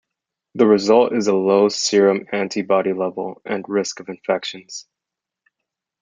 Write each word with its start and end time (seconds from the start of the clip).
The 0.55 0.65
result 0.65 1.13
is 1.13 1.27
a 1.27 1.35
low 1.35 1.69
serum 1.69 2.25
antibody 2.33 2.91
level 2.91 3.39
and 3.45 3.63
risk 3.67 3.99
of 3.99 4.09
infections. 4.09 4.87